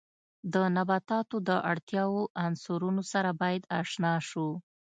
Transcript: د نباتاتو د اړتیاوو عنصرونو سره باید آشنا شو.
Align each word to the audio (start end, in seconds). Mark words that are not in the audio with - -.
د 0.53 0.55
نباتاتو 0.75 1.35
د 1.49 1.49
اړتیاوو 1.71 2.21
عنصرونو 2.45 3.01
سره 3.11 3.29
باید 3.41 3.63
آشنا 3.81 4.13
شو. 4.29 4.47